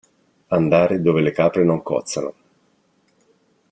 Andare 0.47 0.99
dove 0.99 1.21
le 1.21 1.29
capre 1.29 1.63
non 1.63 1.83
cozzano. 1.83 2.33